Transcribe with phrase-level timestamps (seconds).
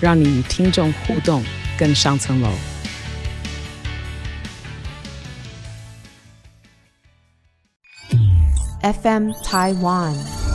[0.00, 1.42] 让你与听众互动
[1.78, 2.50] 更上层楼。
[8.82, 10.47] FM Taiwan。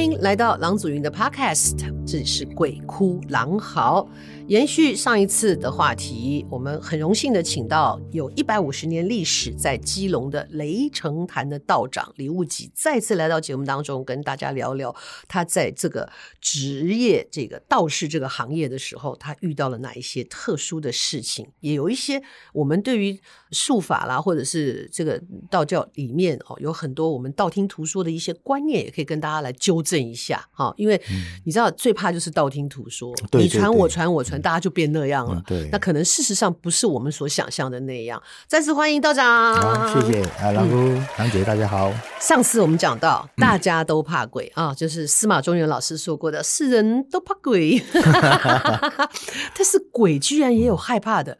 [0.00, 1.76] 欢迎来到郎祖筠的 Podcast，
[2.10, 4.04] 这里是鬼哭狼嚎。
[4.48, 14.92] 延续上一次的话题，我们很荣幸的请到有一百五十年历史在基隆的雷成坛的道长李务己，再次来到节目当中，跟大家聊聊
[15.28, 22.20] 他在这个职业这个道士这个行业的时候，他遇到了哪一些特殊的事情，也有一些
[22.52, 23.20] 我们对于
[23.52, 30.74] 术法啦，或者是这个道教里面哦，有很多我们道听途说的一些观念，也可以跟大家来纠正一下哈。
[30.76, 31.00] 因为
[31.44, 35.42] 你知道，最怕就是道听途说，你传我传我传，大家就变那样了。
[35.46, 38.20] 对，那可能事实上不是我们所想象的那样。
[38.46, 39.54] 再次欢迎道长，
[39.92, 40.76] 谢谢啊，郎姑、
[41.18, 41.92] 郎姐，大家好。
[42.18, 47.82] 上次我们讲到大家都怕鬼啊，就是司马中原老师说过的，世人都怕鬼，
[49.54, 51.36] 但是鬼居然也有害怕的。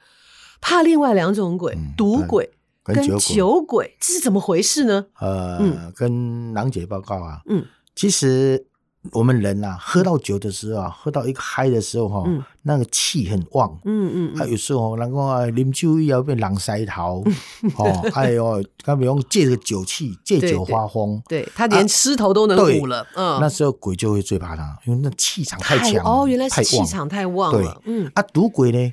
[0.60, 2.50] 怕另外两种鬼，赌鬼
[2.84, 5.06] 跟酒鬼，这是怎么回事呢？
[5.18, 8.66] 呃，跟郎姐报告啊，嗯，其实
[9.12, 12.24] 我们人啊，喝到酒的时候啊，喝到一个嗨的时候哈，
[12.62, 17.24] 那个气很旺，嗯嗯，啊，有时候人讲啊，啉酒要变狼塞头，
[17.76, 28.92] 哦，哎呦，他比方借这个酒气，借酒发疯，对他连狮头都能舞了，嗯，那时候鬼就会最怕他，因为那气场太强，哦，原来是气场太旺了，嗯，啊，赌鬼呢，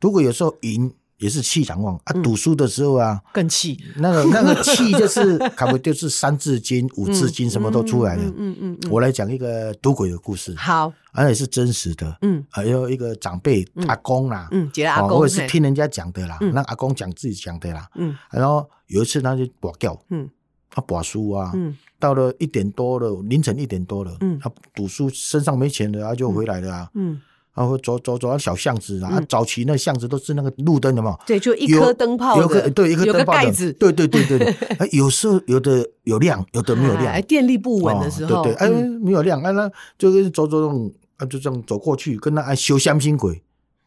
[0.00, 0.92] 赌鬼有时候赢。
[1.24, 2.12] 也是气场旺啊！
[2.22, 3.82] 读书的时候啊，更气。
[3.96, 8.22] 那个 那个气就是，差不多就是三字经、五字经什么都出来了。
[8.36, 8.78] 嗯嗯。
[8.90, 10.54] 我来讲一个赌鬼的故事。
[10.54, 12.14] 好，而且是真实的。
[12.20, 12.44] 嗯。
[12.50, 16.36] 还有一个长辈阿公啦，嗯，阿公，我也是听人家讲的啦。
[16.52, 17.88] 那阿公讲自己讲的啦。
[17.94, 18.14] 嗯。
[18.30, 20.28] 然后有一次他就挂掉，嗯，
[20.68, 27.18] 他赌输啊，嗯，到了一点多了，凌晨一点多了，嗯，他赌书身上没钱了，他就回来了啊，嗯。
[27.54, 34.54] 然后走走走到小巷子啊，早期那巷子都是那个路灯的嘛，对，就一颗灯泡，有个对一颗灯泡盖子，对对对对对。
[34.90, 37.12] 有时候有的有亮，有的没有亮。
[37.12, 38.68] 哎，电力不稳的时候，对对，哎，
[39.00, 43.40] 没有亮，哎，那就走走走，啊，就这样走过去，跟他哎修相信鬼，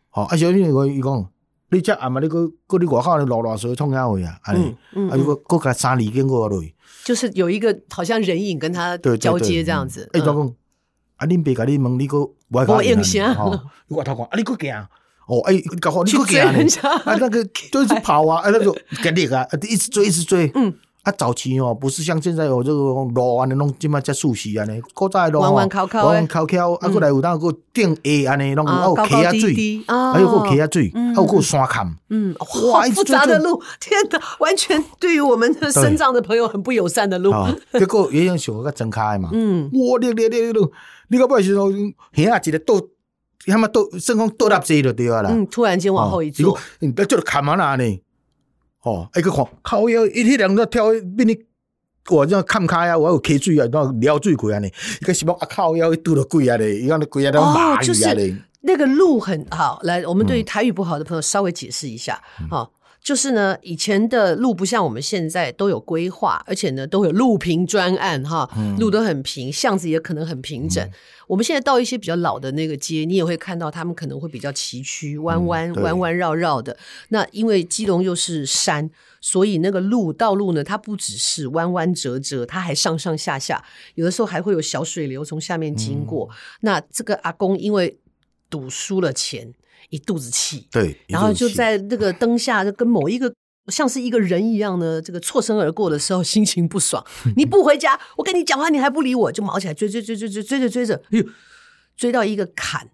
[0.09, 1.29] 好，啊，相信鬼，伊讲，
[1.69, 4.39] 你这阿妈你个个你外口你乱乱说冲啥回啊？
[4.47, 6.73] 嗯嗯，啊，如果个个三里经过落去，
[7.03, 10.53] 就是有一个好像人影跟他交接这样子，哎，讲。
[11.17, 11.27] 啊！
[11.27, 12.19] 恁爸甲你问你个
[12.49, 13.35] 外口影啥？
[13.87, 14.29] 你外 头讲啊！
[14.37, 14.73] 你个惊
[15.27, 15.41] 哦！
[15.45, 17.01] 哎，你搞好你个行啊！
[17.05, 18.41] 那个就一直跑啊！
[18.41, 18.73] 啊，那个
[19.03, 19.45] 给力啊！
[19.67, 20.49] 一直追，一直追。
[20.55, 20.73] 嗯。
[21.07, 31.95] 啊，早期哦，不是像现在有这个路安尼拢即马才熟悉安尼，古早路弯弯口口，弯弯口口，啊，过来有当个顶下安尼，拢有溪啊水，还有个溪啊水，还有个山坎。
[32.09, 32.35] 嗯，
[32.69, 37.33] 哇，复杂的路，天哪，完全对于我们的身障的朋友很不友善的路。
[37.71, 39.29] 结果也用小个睁开嘛。
[39.31, 39.71] 嗯。
[39.71, 40.67] 哇，你你你你。
[41.09, 41.93] 你个不是说，兄
[42.29, 42.73] 啊，一个倒，
[43.45, 45.29] 他妈倒，顺风倒立坐就对了啦。
[45.31, 48.01] 嗯，突然间往后一坐，你不要叫他看嘛啦呢？
[48.83, 51.37] 哦，一个看，靠腰一天两个跳，比你
[52.09, 54.67] 我这样看开啊，我有开水啊，那撩水鬼啊呢？
[55.01, 56.79] 一个什么啊靠腰一肚子鬼啊嘞？
[56.79, 58.35] 一样的鬼啊都麻一样嘞。
[58.61, 62.71] 那个路很好，来，我们对于台语不好的朋友稍微解释一下，好。
[63.07, 68.49] 就是呢，以前的路不像我们现在都有规划，而且呢都有路平专案哈，
[68.79, 70.85] 路都很平，巷子也可能很平整。
[70.85, 70.91] 嗯、
[71.27, 76.77] 我们现在到一些比较老的那个街，你也会看到他们可能会比较崎岖、弯弯、弯弯绕绕的。
[77.07, 78.89] 那因为基隆又是山，
[79.21, 83.63] 所以那个路道路呢，它不只是弯弯折折，它还上上下下，
[83.95, 86.27] 有的时候还会有小水流从下面经过。
[86.29, 87.97] 嗯、那这个阿公因为
[88.49, 89.53] 赌输了钱。
[89.89, 93.33] 一肚子气，对，然后就在那个灯下，就跟某一个
[93.67, 97.05] 像是一个人一样的，这个错身而过的时候， 心情不爽。
[97.35, 101.25] 你不回家，我跟你讲话，你还不理我，就毛起来追追追追追追着追着，哎呦，
[101.95, 102.89] 追到一个坎，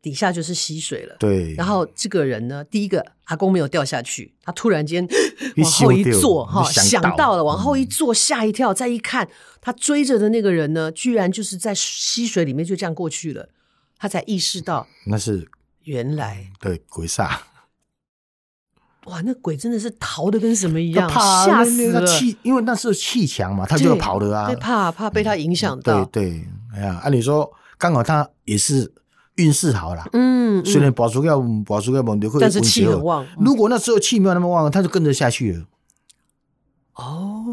[0.00, 1.16] 底下就是溪水了。
[1.18, 1.54] 对。
[1.54, 5.06] 然后这个人呢，第一个阿公没有掉下去，他突然间
[5.56, 9.28] 往后一坐，哈，想到了，往后一坐，吓一跳，再一看，
[9.60, 13.48] 他追着的那个人呢，居然就是在溪水里面就这样过去了，
[13.98, 15.48] 他才意识到那是
[15.84, 17.38] 原来对鬼煞。
[19.06, 22.06] 哇，那鬼真的是逃的跟什么一样，吓死了！
[22.06, 24.54] 气，因为那是气强嘛，他就要跑的啊。
[24.60, 26.04] 怕怕被他影响到。
[26.04, 28.92] 对对，哎呀，按理说刚好他也是
[29.36, 33.26] 运势好了，嗯，虽然保出要保出要猛流，但是气很旺。
[33.38, 35.64] 如果那时候气没有那么旺，他就跟着下去了。
[36.94, 37.46] 哦，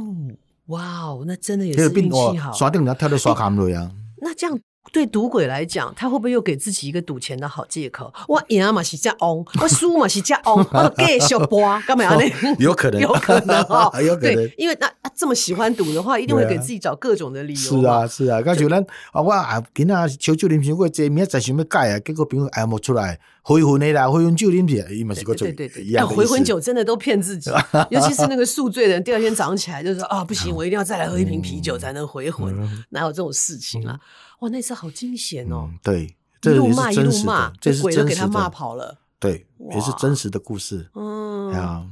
[0.66, 2.52] 哇哦，那真的也是运气好。
[2.52, 3.90] 刷定他跳到刷卡了呀。
[4.22, 4.60] 那这样。
[4.92, 8.13] 对赌鬼来讲，他会不会又给自己一个赌钱的好借口？
[8.28, 12.24] 我赢嘛是这样，我输嘛是这样，我继续播，干嘛呢？
[12.60, 14.36] 有可能，有可能哈， 有可能。
[14.36, 17.60] 对，因为那这么喜欢赌的话，一定会给自己找各种的理由。
[17.60, 18.42] 是啊，是啊。
[18.45, 18.81] 那就咱
[19.12, 26.16] 啊，我啊，今仔烧酒啉过，这明仔想要改啊，结果朋友还没出来，回魂的啦，回魂酒啉起，伊嘛是个做一样的。
[26.16, 27.51] 回魂酒真的都骗自己，
[27.90, 32.56] 尤其是那个宿醉的人，第二天早上起来就说啊，不行，我一定要再来喝一瓶啤酒才能回魂，
[32.90, 34.00] 哪有这种事情啊？
[34.39, 35.69] 哇，那次好惊险哦！
[35.81, 39.00] 对，一路骂一路骂，这鬼都给他骂跑了。
[39.19, 40.89] 对，也是真实的故事。
[40.94, 41.88] 嗯，啊，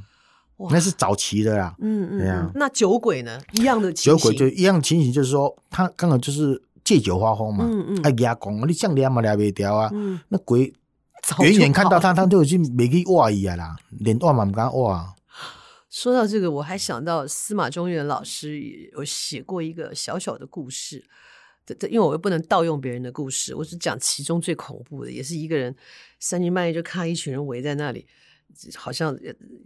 [0.70, 1.74] 那是早期的啦。
[1.80, 3.40] 嗯嗯，那酒鬼呢？
[3.54, 4.16] 一样的情形。
[4.16, 7.64] 酒鬼就一样情形，就是说他刚好就是借酒发疯嘛。
[7.68, 9.90] 嗯嗯，哎呀，讲你这样练嘛练不掉啊。
[9.92, 10.72] 嗯，那鬼
[11.42, 15.12] 远远看到他，他就已经没去挖伊啊啦，连挖嘛不敢挖。
[15.90, 18.60] 说到这个，我还想到司马中原老师
[18.92, 21.04] 有写过一个小小的故事。
[21.66, 25.74] 这这因为我又不能盗用别人的故事，我只讲其中最恐怖的，也是一个人
[26.20, 28.06] 三更半夜就看一群人围在那里，
[28.76, 29.18] 好像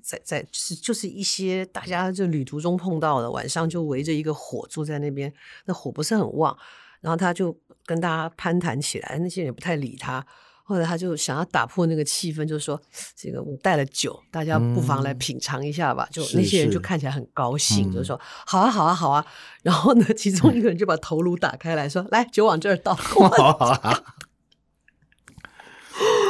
[0.03, 5.33] 在在是就是一些大家就旅途中碰到的，晚上就围着一个火坐在那边，
[5.67, 6.57] 那火不是很旺，
[7.01, 10.27] 然后他就跟大家攀谈起来，那些人也不太理他。
[10.71, 12.81] 后来他就想要打破那个气氛，就是说
[13.17, 16.07] 这个我带了酒，大家不妨来品尝一下吧。
[16.11, 19.27] 嗯、就那些人就看起来很高兴，是是就说好啊好啊好啊。
[19.65, 22.97] 然后呢，其中一个人就把头颅打开来说：“嗯、 来，酒往这儿倒。
[23.17, 23.31] 哇”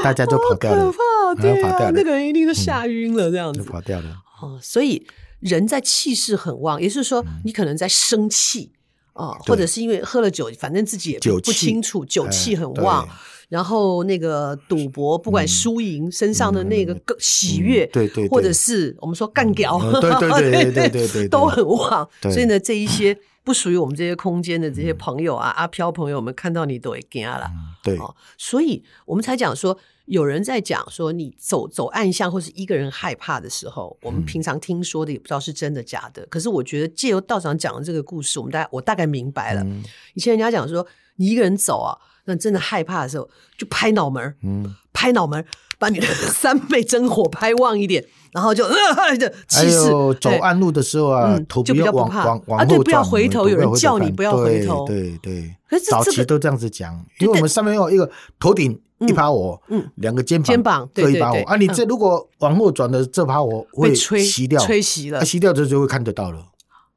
[0.02, 0.92] 大家就跑掉了，可
[1.36, 1.42] 怕！
[1.42, 4.22] 对啊，那个人一定都吓晕了，这样子、嗯、跑掉了。
[4.40, 5.06] 哦，所以
[5.40, 8.72] 人在气势很旺，也就是说，你可能在生气
[9.12, 13.06] 啊，嗯、或者是因为喝了酒，反正自己也不不清楚，酒气很旺。
[13.50, 22.08] 然后那个赌博，不管输赢，身上的那个喜悦，对对，或者是我们说干屌， 对对对对对对，都很旺。
[22.22, 27.50] 所以呢，这一些不属于我们这些空间的这些朋友啊，阿飘朋友，我们看到你都会惊了。
[27.82, 27.98] 对，
[28.38, 36.24] 所以我们才讲说，有人在讲说，你走走暗巷或是一个人害怕的时候，我们平常听说的也不知道是真的假的。
[36.30, 39.66] 可是我觉得借由道长讲的这个故事，我们大概我大概明白了。
[40.14, 40.86] 以前人家讲说，
[41.16, 41.98] 你一个人走啊。
[42.30, 43.28] 那真的害怕的时候，
[43.58, 45.44] 就拍脑门，嗯，拍脑门，
[45.80, 49.80] 把你的三倍真火拍旺一点，然后就 呃的气势。
[49.80, 52.28] 还有走暗路的时候啊，头就比较不怕。
[52.56, 55.52] 啊，对，不要回头，有人叫你不要回头，对对。
[55.68, 61.40] 可是早期都这样子讲，因为我们上面有一个头顶一把火，嗯，两个肩膀肩膀各一把火。
[61.46, 66.44] 啊，你这如果往后转的这把火会吹熄掉，吹熄了，熄掉之后就会看得到了。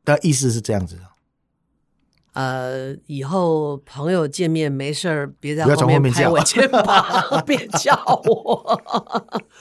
[0.03, 0.97] 但意思是这样子。
[2.33, 8.81] 呃，以后朋友见面没事儿，别在后面拍我 肩膀，别叫我。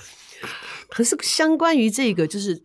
[0.88, 2.60] 可是相关于这个，就是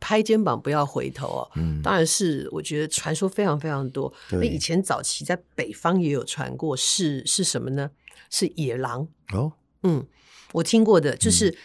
[0.00, 1.50] 拍肩膀不要回头哦。
[1.56, 4.12] 嗯，当然是我觉得传说非常非常多。
[4.30, 7.90] 那对以前早期在北方也有传过，是是什么呢？
[8.30, 9.52] 是野狼哦。
[9.82, 10.06] 嗯，
[10.52, 11.56] 我听过的就是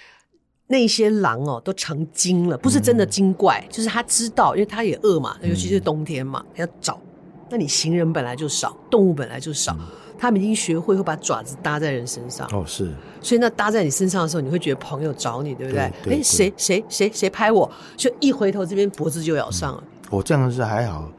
[0.68, 7.02] 那些狼哦，都成精了，不是真的精怪，嗯、就是他知道，因为他也饿嘛，尤其是冬天嘛，嗯、要找。
[7.50, 9.88] 那你行人本来就少，动物本来就少，嗯、
[10.18, 12.48] 他们已经学会会把爪子搭在人身上。
[12.54, 12.94] 哦，是。
[13.22, 15.82] 所以那搭在你身上的时候，你会觉得朋友找你，对不对？
[15.82, 17.70] 哎，谁谁谁谁拍我？
[17.98, 19.84] 就一回头，这边脖子就咬上了。
[20.12, 21.12] 我、嗯哦、这样是还好。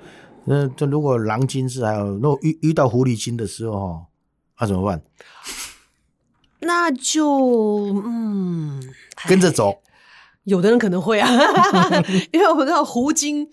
[0.44, 4.06] 那这如果狼精是还好，如果遇遇到狐狸精的时候，
[4.58, 5.02] 那、啊、怎么办？
[6.60, 8.80] 那就嗯，
[9.26, 9.82] 跟着走。
[10.44, 11.28] 有的人可能会啊，
[12.32, 13.48] 因为我们知道狐精。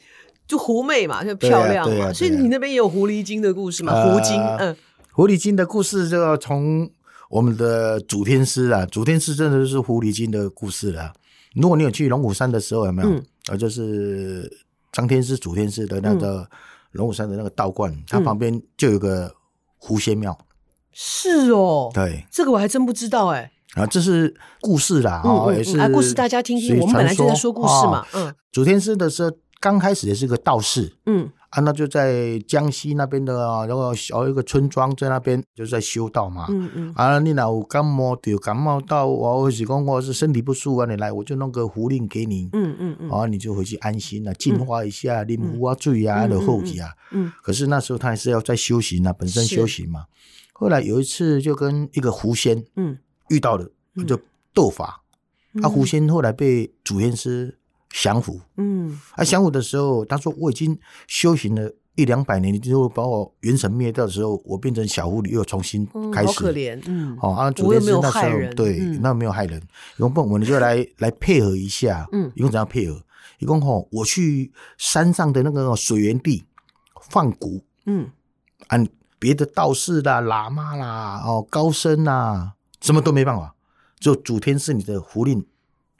[0.47, 3.93] 就狐媚嘛，就漂亮嘛，所以你那边也有狐狸精的故事嘛？
[4.03, 4.75] 狐精，嗯，
[5.11, 6.89] 狐狸精的故事就要从
[7.29, 11.11] 我们的主天师啊，主天师真的就是狐狸精的故事了。
[11.53, 13.09] 如果你有去龙虎山的时候，有没有？
[13.09, 14.49] 呃、嗯，就是
[14.91, 16.47] 张天师、主天师的那个
[16.91, 19.33] 龙虎山的那个道观，嗯、它旁边就有个
[19.77, 20.37] 狐仙庙。
[20.93, 23.51] 是哦，对，这个我还真不知道哎。
[23.73, 26.79] 啊，这是故事啦，哦，也是故事，大家听听。
[26.79, 28.33] 我们本来就在说故事嘛，嗯。
[28.51, 31.31] 祖天师的时候，刚开始也是个道士，嗯。
[31.49, 33.33] 啊，那就在江西那边的，
[33.67, 36.45] 然后小一个村庄在那边，就是在修道嘛。
[36.49, 36.93] 嗯嗯。
[36.93, 42.49] 啊，你那有感冒，就感冒到我，或是讲我是身体不舒服，你来我就弄个符令给你。
[42.51, 43.09] 嗯嗯嗯。
[43.09, 46.89] 啊，你就回去安心了，净化一下，你符啊水啊的后期啊。
[47.11, 47.31] 嗯。
[47.41, 50.03] 可是那时候他还是要在修行啊，本身修行嘛。
[50.51, 52.97] 后来有一次就跟一个狐仙，嗯，
[53.29, 53.65] 遇到了，
[54.05, 54.19] 就
[54.53, 55.01] 斗法。
[55.63, 57.57] 啊，狐仙后来被祖天师。
[58.03, 60.77] 降服，嗯，啊，降服的时候，他说我已经
[61.07, 69.59] 修行了一两百年，你就把我元神灭掉的时候，我变成小狐狸，又重新开始，好可怜，嗯，哦，啊，主要是那时候，对，那没有害人，
[69.97, 73.01] 用不，我们就来来配合一下，嗯，一共怎样配合？
[73.39, 76.43] 一共吼，我去山上的那个水源地
[77.09, 78.09] 放蛊，嗯，
[78.67, 78.87] 按，
[79.17, 83.55] 别的道士啦、喇嘛啦、哦高僧啦，什么都没办法，
[83.99, 85.43] 就主天是你的符令。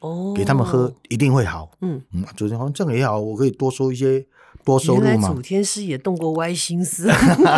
[0.07, 1.69] 哦，给他们喝一定会好。
[1.81, 4.25] 嗯嗯，祖天好像这样也好，我可以多收一些，
[4.63, 5.07] 多收入嘛。
[5.07, 7.07] 原来祖天师也动过歪心思，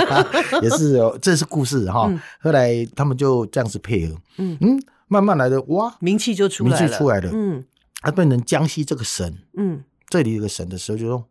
[0.61, 2.11] 也是哦，这是故事哈。
[2.41, 7.29] 后来他们就这样子配合，嗯嗯，慢慢来的哇，名气就出来了，名气出来了。
[7.33, 7.63] 嗯，
[8.01, 11.23] 他变成江西这个省，嗯，这里有个省的时候就说，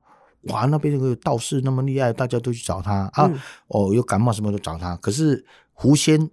[0.42, 3.30] 哇，那边那个道士那么厉害，大家都去找他啊。
[3.68, 6.30] 哦，有感冒什么都找他，可是狐仙。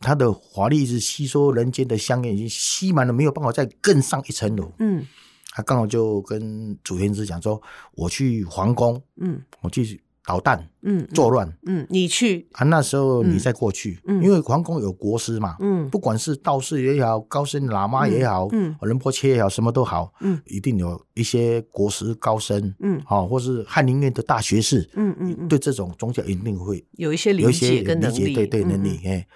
[0.00, 4.72] 他的法力是吸收人间的香烟，已经吸满了，没有办法再更上一层楼。
[4.78, 5.06] 嗯，
[5.50, 7.60] 他刚好就跟祖天师讲说
[7.94, 12.46] ：“我去皇宫，嗯，我去捣蛋，嗯，作乱，嗯，你去。
[12.52, 12.62] 啊？
[12.66, 29.26] 那时候你再过去，嗯，因为皇宫有国师嘛，嗯，不管是道士也好，高僧喇嘛也好，嗯，仁波切也好，什么都好，嗯，一定有一些国师高僧，嗯，好，或是翰林院的大学士，嗯嗯，对这种宗教一定会有一些理解跟能力，对对能力，哎。”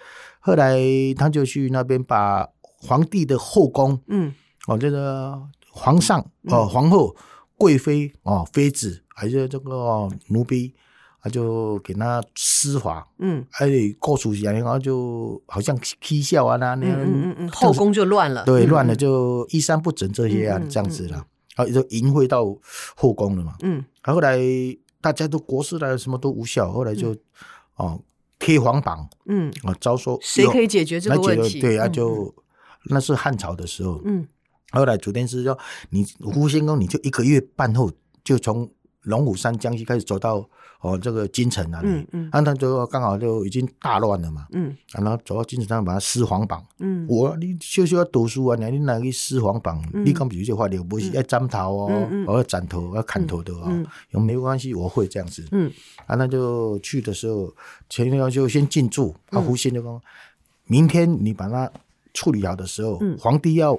[0.47, 0.79] 后来
[1.17, 4.33] 他就去那边把皇帝的后宫，嗯，
[4.69, 6.21] 哦，这个皇上
[6.51, 7.17] 哦，皇后、
[7.57, 10.75] 贵妃哦，妃子，还是这个奴婢，
[11.25, 13.67] 他就给他施法，嗯，哎，
[13.99, 21.27] 过出去，然后就好像嬉笑啊那那样，嗯嗯后宫就乱了，对，乱了就衣衫不整这些啊，这样子了，
[21.57, 22.45] 啊，就淫秽到
[22.95, 24.39] 后宫了嘛，嗯，后来
[25.01, 27.17] 大家都国师来了，什么都无效，后来就
[27.77, 27.99] 哦。
[28.37, 29.51] 贴皇榜，嗯。
[29.63, 31.61] 啊，招收谁可以解决这个问题？
[31.61, 32.35] 对啊，就
[32.91, 34.27] 那是汉朝的时候，嗯，
[34.73, 35.57] 后来祖天师说
[35.89, 37.91] ：“你胡仙公，你就一个月半后，
[38.23, 38.71] 就从
[39.05, 40.47] 龙虎山江西开始走到
[40.81, 42.07] 哦这个京城那里，嗯。
[42.13, 49.83] 嗯，那他就刚好就已经大乱了嘛，嗯，然后走到京城上把他撕黄榜，嗯，我你修修要读书啊，你你哪去撕黄榜？
[49.93, 54.75] 你刚比如就话你不是要斩头哦，我要斩头，要砍头的哦，有没关系？
[54.75, 55.71] 我会这样子，嗯，
[56.07, 57.55] 啊，那就去的时候。
[57.91, 60.03] 前一天就先进驻，啊，胡仙就说
[60.67, 61.71] ：“明天你把它
[62.13, 63.79] 处理好的时候，皇帝要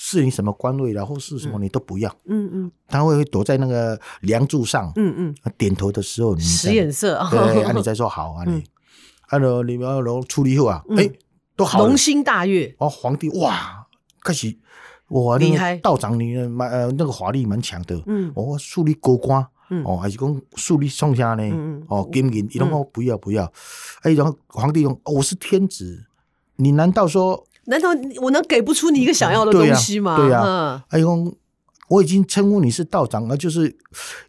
[0.00, 2.08] 赐你什么官位，然后是什么你都不要。
[2.26, 8.62] 嗯嗯，他会躲在那个梁柱上，嗯嗯，点头的时候你使眼色，对，啊，你再说好啊，你，
[9.22, 11.10] 啊，你们然后处理后啊，哎，
[11.56, 12.72] 都好，龙心大悦。
[12.78, 13.88] 哦，皇帝哇，
[14.22, 14.56] 开始
[15.08, 19.44] 哇，厉害，道长你蛮呃那个法力蛮强的，嗯，我树立高官。”
[19.84, 21.42] 哦，还是讲树立宋家呢？
[21.88, 23.52] 哦，金银，伊拢讲不要不要。
[24.02, 26.06] 哎，然后皇帝用，我是天子，
[26.56, 27.44] 你难道说？
[27.68, 27.88] 难道
[28.20, 30.16] 我能给不出你一个想要的东西吗？
[30.16, 31.36] 对呀，哎呦，
[31.88, 33.76] 我已经称呼你是道长了，就是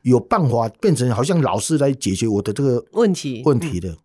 [0.04, 3.96] 有办法变成好像老师来解决我的这个问题问题的。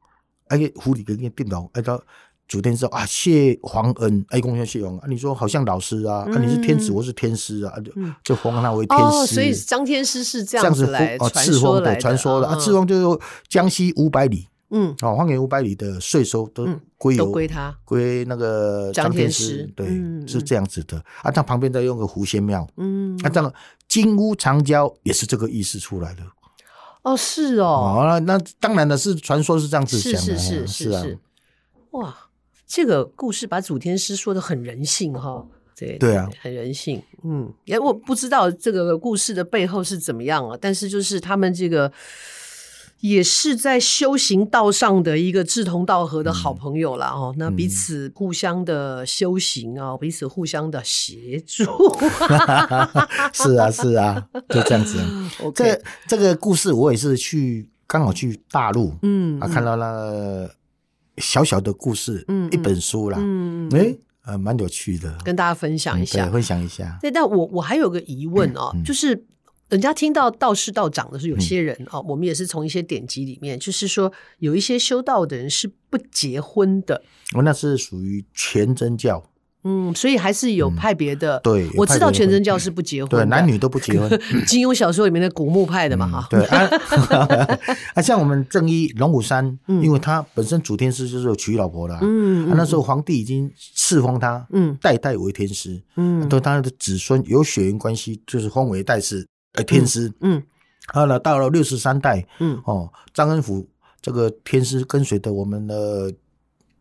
[0.49, 2.01] 哎，狐狸跟你电脑，哎，他。
[2.47, 5.07] 祖天说啊，谢皇恩，哎，恭喜谢皇啊！
[5.09, 7.91] 你说好像老师啊，啊，你是天子，我是天师啊，就
[8.23, 9.05] 就封他为天师。
[9.05, 19.87] 哦所以张天师是这样子来赐封的，传说的啊，赐封就是江西五百里，嗯，哦，方圆五百里的税收都归由归他，归那个张天师，对，
[20.27, 21.31] 是这样子的啊。
[21.31, 23.55] 他旁边再用个狐仙庙，嗯，啊，这样
[23.89, 26.23] 金屋藏娇也是这个意思出来的。
[27.03, 31.19] 哦，是哦，那当然的是传说是这样子讲的，是是是是，
[31.93, 32.15] 哇。
[32.67, 37.01] 这个故事把祖天师说的很人性哈，对对啊，很人性。
[37.23, 41.93] 嗯，也我不知道这个故事的背后是怎么样啊，但是就是他们这个
[43.01, 47.09] 也是在修行道上的一个志同道合的好朋友啦。
[47.09, 47.39] 哦、嗯。
[47.39, 51.65] 那彼此互相的修行啊，嗯、彼此互相的协助。
[53.33, 54.99] 是啊，是啊，就这样子。
[55.55, 60.51] 这这个故事我也是去刚好去大陆，嗯啊，看到那个。
[61.19, 66.99] 小小的故事，嗯，一本书啦，嗯，哎，呃，蛮有趣的，跟大家分享一下，分享一下。
[67.01, 69.25] 对，但我我还有个疑问哦，就是
[69.69, 77.03] 人家听到道士道长的时候，有些人哦，我们也是从一些典籍里面，就是说有一些修道的人是不结婚的。
[77.35, 79.25] 我那是属于全真教，
[79.65, 81.41] 嗯，所以还是有派别的。
[81.41, 84.09] 对，我知道全真教是不结婚，对，男女都不结婚。
[84.47, 86.27] 金庸小说里面的古墓派的嘛，哈。
[86.31, 86.45] 对
[87.95, 100.43] 啊，像我们正一龙虎山，因为他本身主天师就是有娶老婆的，嗯，那时候皇帝已经赐封他，嗯，代代为天师，嗯，对他的子孙有血缘关系，就是封为代师，呃，天师，嗯，
[100.93, 103.67] 后来到了六十三代，嗯，哦，张恩福
[104.01, 106.13] 这个天师跟随着我们的。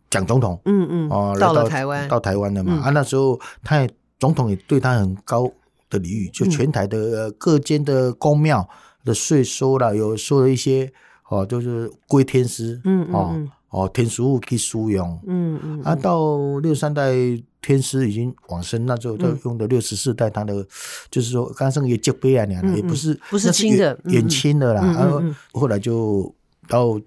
[0.09, 2.75] 蒋总统，嗯嗯，哦，到了台湾，到台湾了嘛？
[2.83, 3.89] 啊，那时候他也
[4.19, 5.51] 总统也对他很高
[5.89, 8.69] 的礼遇，就全台的各间的公庙
[9.03, 10.93] 的税收啦，有收了一些
[11.29, 13.35] 哦，就是归天师，嗯哦
[13.73, 17.11] 哦，天师物去使用，嗯嗯，啊，到六三代
[17.61, 20.65] 天师已经往生，那时候都用的六十四代，他的
[21.11, 26.33] 就是说刚生也接杯啊，也不是不是亲的，远亲的啦，然后后来就
[26.69, 26.97] 到。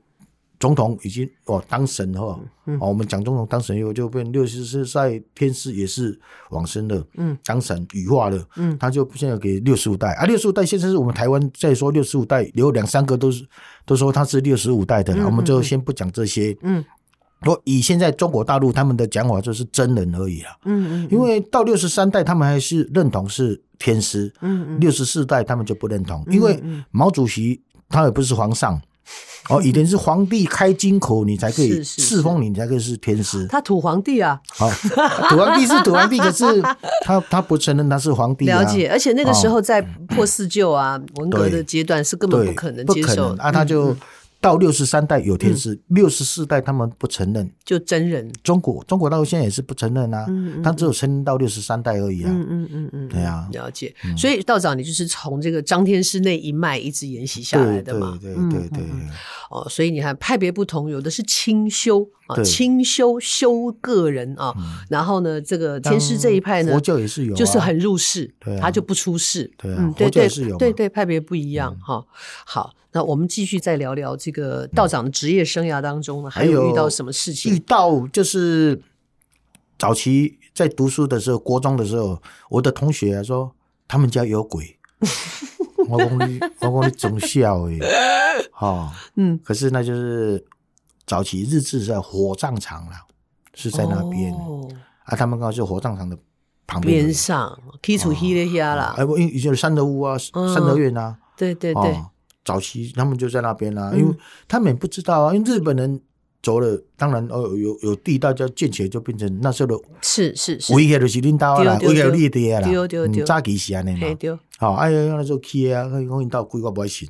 [0.58, 6.18] 总统已经哦当神哈，哦，嗯、我们蒋总统当神以后就变六十四代天师也是
[6.50, 10.12] 往生了，嗯，当神羽化了，嗯，他就现在给六十五代。
[10.14, 13.46] 啊，六十五代现在是我们台湾再说六十五代有两三个都是
[13.84, 16.82] 都说他是六十五代的，嗯、我们就先不讲这些，嗯，
[17.44, 26.58] 我以现在中国大陆他们的讲法就是真人而已啊，嗯嗯，因为到六十三代他们还是认同是天师，嗯嗯，六十四代他们就不认同，因为
[26.90, 27.60] 毛主席
[27.90, 28.80] 他也不是皇上。
[29.48, 33.46] 哦，以前是皇帝开金口，你才可以赐封你，你才可以是天师。
[33.48, 34.68] 他土皇帝啊，好，
[35.28, 36.44] 土皇帝是土皇帝，可是
[37.04, 38.46] 他他不承认他是皇帝。
[38.46, 43.96] 了解，而且那个时候在破四旧啊、文革的阶段是根本不可能接受啊，他就。
[44.40, 48.30] 到六十三代有天师，六十四代他们不承认，就真人。
[48.42, 50.26] 中国中国到现在也是不承认啊，
[50.62, 52.30] 他只有承认到六十三代而已啊。
[52.30, 53.94] 嗯嗯嗯嗯，对啊，了解。
[54.16, 58.16] 所以道长，你就是从这个张天师那一脉一直沿袭下来的嘛？
[58.22, 58.84] 对对对对。
[59.50, 64.54] 哦，所以你看派别不同，有的是清修啊，清修修个人啊。
[64.88, 69.50] 然后呢，这个天师这一派呢，佛教也是有，就是很入世，他就不出世。
[69.58, 70.56] 对啊，佛教也是有。
[70.56, 72.04] 对对，派别不一样哈。
[72.44, 72.74] 好。
[72.92, 77.52] 那我们继续再聊聊这个道长的职业生涯当中呢，还有遇到什么事情？
[77.52, 78.80] 遇到就是
[79.78, 83.52] 早期在读书的时候，国中的时候，我的同学说
[83.86, 84.78] 他们家有鬼，
[85.90, 87.78] 我讲你，我讲你总笑诶，
[88.50, 90.42] 哈，嗯，可是那就是
[91.06, 92.92] 早期日治在火葬场了，
[93.54, 94.68] 是在那边、哦、
[95.04, 96.18] 啊，他们刚好是火葬场的
[96.66, 97.12] 旁边。
[97.14, 101.82] 上，基础稀的下啦，哎，我以前三德屋啊，三德院啊，对对对。
[101.92, 102.10] 哦
[102.46, 104.16] 早期他们就在那边啦、啊，因为
[104.46, 106.00] 他们也不知道啊，因为日本人
[106.40, 114.06] 走了，当然哦有有地大家建起来就变成那时候的，是是是，危险的是领导啦，危险你的啦，丢丢丢，早期是安尼嘛，
[114.58, 117.08] 好，哎呀，那时候去啊，可以讲到鬼怪不爱信，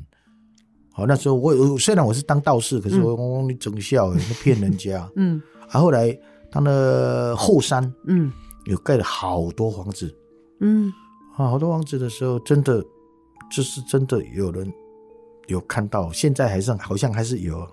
[0.97, 6.19] 好，那时候我我虽然我是当道士，可是我你整笑诶，你骗人家， 嗯，啊，后来
[6.51, 8.33] 他的后山，嗯，
[8.65, 10.13] 有盖了好多房子，
[10.61, 10.91] 嗯，
[11.37, 12.83] 啊，好多房子的时候，真的
[13.51, 14.73] 就是真的有人。
[15.49, 17.65] 有看到，现在还是好像还是有，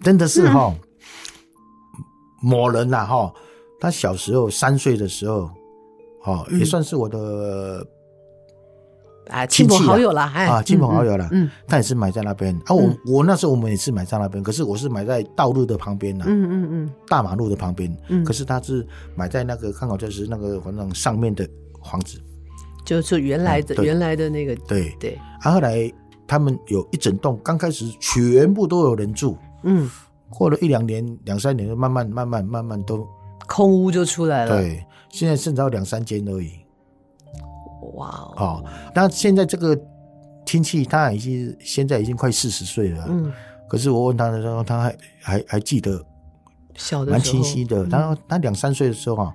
[0.00, 0.74] 真的是哈，
[2.40, 3.30] 某人呐哈，
[3.78, 5.50] 他小时候三岁的时候，
[6.24, 7.86] 哦，也算是我的
[9.28, 12.54] 啊亲朋好友了，啊亲朋好友了，嗯，他也是买在那边。
[12.66, 18.24] 啊，我我那时候我们也是买在那边，可是我是买在道路的旁边呢，嗯嗯嗯，大马路的旁边，嗯。
[18.24, 21.48] 可是他是买在那个刚好就是那个反正上面的
[21.90, 22.20] 房子。
[22.84, 24.94] 就是原来的原来的那个对。
[25.00, 25.90] 对，啊，后来
[26.26, 29.90] 他们有一整栋，刚开始全部都有人住，嗯，
[30.28, 33.06] 过了一两年、两三年，就慢慢慢慢慢慢都
[33.46, 34.60] 空屋就出来了。
[34.60, 36.50] 对，现在剩到两三间而已。
[37.94, 38.64] 哇哦！
[38.94, 39.78] 那现在这个
[40.46, 43.32] 亲戚他已经现在已经快四十岁了，嗯，
[43.68, 46.04] 可是我问他的时候，他还还还记得，
[46.74, 47.84] 小的蛮清晰的。
[47.86, 49.32] 然后他两三岁的时候啊。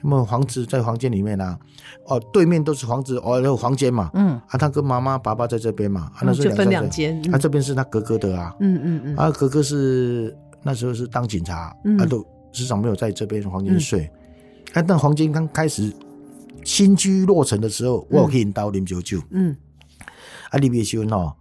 [0.00, 1.58] 那么房子在房间里面啊，
[2.04, 14.08] 哦，对面都是房子，哦，有房间嘛，嗯，啊，他跟妈妈、爸爸在这边嘛，啊，那是分两间，他这边是他哥哥的啊，嗯嗯嗯，啊，哥哥是那时候是当警察，啊都时常没有在这边房间睡，
[14.74, 15.92] 哎，但黄金刚开始
[16.64, 19.56] 新居落成的时候，我有去因兜啉酒酒，嗯，
[20.50, 21.34] 啊，里面时候哦，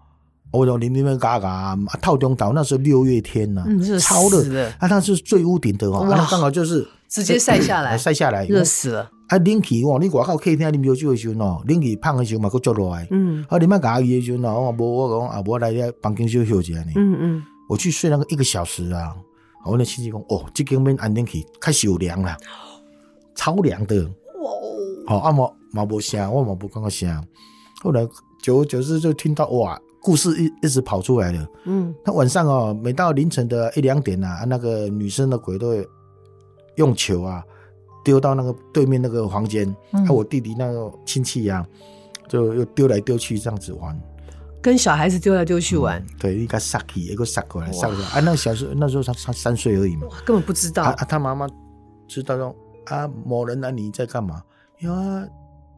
[0.51, 3.65] 我说里面嘎嘎，套中岛那时候六月天呐，
[3.99, 6.87] 超热，啊，那是最屋顶的哦，那刚好就是。
[7.09, 9.09] 直接晒下来，晒下来，热死了。
[9.29, 13.07] 啊，冷气哦，你外口客厅啉烧酒的时候喏，冷气胖的时候嘛，佫足热来。
[13.11, 16.91] 嗯，啊，你们家伊的时候喏，我无我讲啊，无来咧房间休息一下呢。
[16.97, 19.15] 嗯嗯，我去睡那个一个小时啊，
[19.65, 22.35] 我那亲戚讲，哦，这间面安冷气开始有凉了，
[23.35, 24.05] 超凉的。
[25.07, 27.27] 好啊，嘛嘛无声，我嘛无感觉声。
[27.81, 28.07] 后来
[28.41, 31.47] 久而久之就听到哇，故事一一直跑出来了。
[31.65, 35.87] 嗯，那晚上哦，每到凌晨的一两点啊，那个女生的鬼都会。
[36.77, 37.43] 用球啊，
[38.03, 41.65] 丢到那个对面那个房间，嗯啊、我弟弟那个亲戚呀、啊，
[42.29, 43.99] 就又丢来丢去这样子玩，
[44.61, 51.47] 跟小孩子丢来丢去玩，嗯、对，一个撒气，一个撒过来，撒过来啊，那个小时候那时候他他三岁而已嘛，根本不知道啊，他妈妈
[52.07, 54.39] 知道说啊，某人啊，你在干嘛？
[54.79, 55.27] 呀、啊，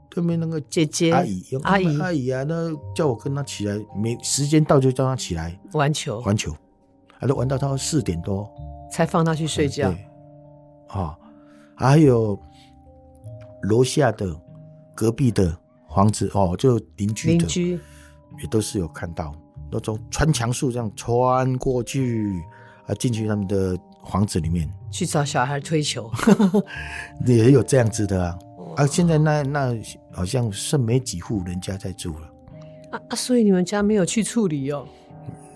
[0.09, 1.99] 对面那个姐姐阿姨阿姨。
[1.99, 6.19] 阿姨啊，那叫我跟他起来，没时间到就叫他起来玩球。
[6.21, 6.53] 玩球，
[7.17, 8.49] 还都玩到他四点多。
[8.91, 10.05] 才放他去睡觉，对，
[10.87, 11.15] 啊、哦。
[11.75, 12.37] 还有
[13.63, 14.35] 楼下的、
[14.95, 15.55] 隔壁的
[15.95, 17.79] 房子哦，就邻居的，邻居。
[18.41, 19.33] 也都是有看到。
[19.71, 22.41] 那种穿墙术这样穿过去
[22.87, 24.67] 啊，进去他们的房子里面。
[24.91, 26.11] 去找小孩推球，
[27.27, 28.39] 也有这样子的啊。
[28.79, 29.75] 啊，现在那那
[30.13, 32.29] 好像剩没几户人家在住了
[32.91, 34.87] 啊啊，所以你们家没有去处理哦？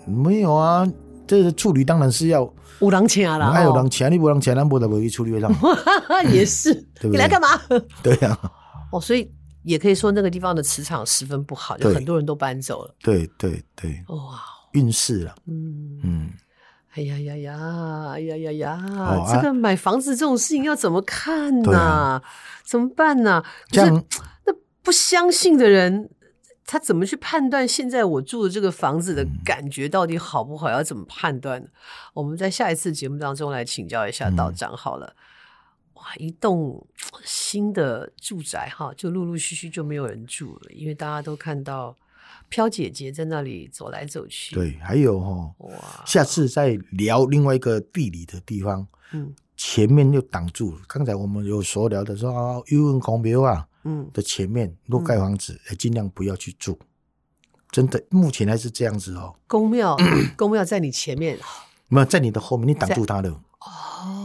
[0.06, 0.86] 没有啊。
[1.26, 2.40] 这个处理当然是要
[2.80, 5.50] 有人请啦，还有人请你，不人请，咱不得不去处理上。
[6.30, 7.48] 也是，对对你来干嘛？
[8.04, 8.52] 对呀、啊。
[8.92, 9.32] 哦，所以
[9.62, 12.94] 也可以说那个地方的磁场十分不好，就很多人都搬走了。
[13.02, 14.04] 对对对。
[14.08, 14.38] 哇，
[14.72, 15.34] 运势了。
[15.46, 16.30] 嗯嗯。
[16.94, 18.12] 哎呀呀呀！
[18.12, 18.82] 哎呀呀呀！
[18.86, 22.22] 哦、这个买房子这种事情要怎么看呢？
[22.62, 23.44] 怎么办呢、啊？
[23.68, 24.04] 这样，
[24.46, 26.10] 那不相信的人。
[26.66, 30.70] 他怎么去判断现在我住的这个房子的感觉到底好不好？
[30.70, 31.68] 要怎么判断呢？
[32.14, 35.14] 我们在下一次节目当中来请教一下道长好了。
[35.92, 36.86] 哇，一栋
[37.22, 41.94] 新的住宅哈，就陆陆续续就没有人住了，因为大家都看到
[42.54, 44.54] 飘姐姐在那里走来走去。
[44.54, 48.86] 对，还有哈，哇，下次再聊另外一个地理的地方。
[49.10, 50.80] 嗯，前面又挡住了。
[50.86, 53.66] 刚才我们有所聊的说啊，幽云公庙啊。
[53.82, 56.78] 嗯，的前面若盖房子，哎、嗯，尽量不要去住。
[57.72, 59.34] 真的，目前还是这样子哦。
[59.48, 59.96] 宫庙，
[60.36, 61.36] 宫庙在你前面，
[61.88, 63.30] 没有在你的后面，你挡住它了。
[63.58, 64.23] 哦，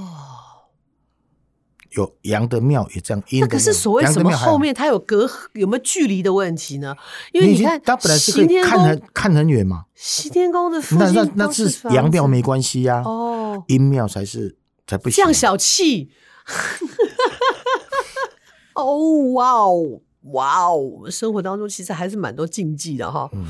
[1.91, 3.41] 有阳的庙也这样阴。
[3.41, 6.95] 那可是所谓什么后面它有隔有没有距离的问题呢？
[7.31, 9.85] 因为你看，它本来是可以看很看很远嘛。
[9.95, 13.03] 西天宫的那那那是阳庙没关系呀、啊。
[13.03, 14.55] 哦，阴庙才是
[14.87, 15.23] 才不行。
[15.23, 16.09] 降小气。
[18.73, 21.11] 哦，哇哦，哇哦！
[21.11, 23.29] 生活当中其实还是蛮多禁忌的哈。
[23.33, 23.45] 嗯，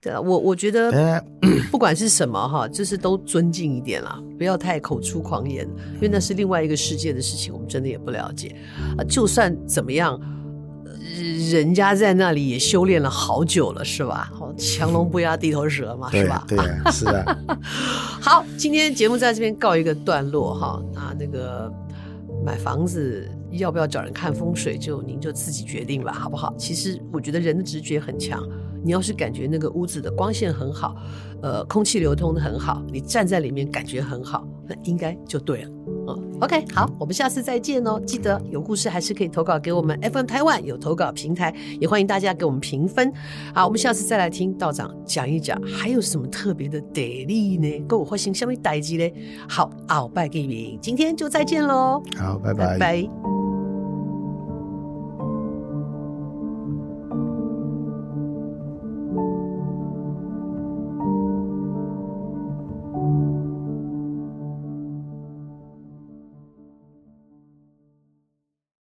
[0.00, 1.22] 对啊，我我觉得
[1.70, 8.54] 不管是什么哈，就是都尊敬一点啦，不要太口出狂言，因为那是另外一个世界的事情，我们真的也不了解
[8.96, 9.04] 啊。
[9.04, 10.20] 就算怎么样，
[11.50, 14.30] 人家在那里也修炼了好久了，是吧？
[14.56, 16.44] 强龙不压地头蛇嘛，是吧？
[16.46, 17.38] 对，对 是啊。
[18.20, 20.82] 好，今天节目在这边告一个段落哈。
[20.94, 21.72] 那，那个
[22.44, 23.28] 买房子。
[23.52, 26.54] 要不要找人看风水，就您就自己决定吧，好不好？
[26.58, 28.46] 其实我觉得人的直觉很强，
[28.82, 30.96] 你要是感觉那个屋子的光线很好，
[31.42, 35.70] 呃，空气流通的很好，你站在里面感觉很好，那应该就对了。
[36.40, 38.00] OK，好，我们下次再见哦。
[38.06, 43.12] 记得有故事还是可以投稿给我们 FM 台湾有投稿平台，也欢迎大家给我们评分。
[43.54, 47.84] 好，我们下次再来听道长讲一讲还有什么特别的得力呢？
[47.86, 49.12] 跟我发生什么代志呢？
[49.48, 52.02] 好，鳌拜给您，今天就再见喽。
[52.16, 52.78] 好，拜拜。
[52.78, 53.37] 拜拜。